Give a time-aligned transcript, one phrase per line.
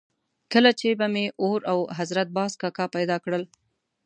[0.53, 3.43] کله چې به مې اور او حضرت باز کاکا پیدا کړل.